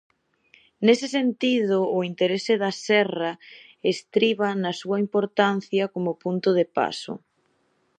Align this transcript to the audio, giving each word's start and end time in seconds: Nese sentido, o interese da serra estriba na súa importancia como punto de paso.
Nese 0.85 1.07
sentido, 1.17 1.77
o 1.97 1.99
interese 2.11 2.53
da 2.63 2.71
serra 2.87 3.31
estriba 3.93 4.47
na 4.63 4.71
súa 4.81 4.97
importancia 5.05 5.83
como 5.93 6.19
punto 6.23 6.49
de 6.59 6.65
paso. 6.77 7.13